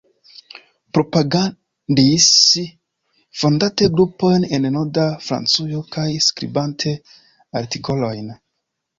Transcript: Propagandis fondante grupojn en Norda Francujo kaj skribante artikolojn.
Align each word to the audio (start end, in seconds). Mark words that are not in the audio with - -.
Propagandis 0.97 2.29
fondante 3.41 3.89
grupojn 3.97 4.47
en 4.59 4.65
Norda 4.77 5.03
Francujo 5.25 5.83
kaj 5.97 6.07
skribante 6.29 6.95
artikolojn. 7.61 8.33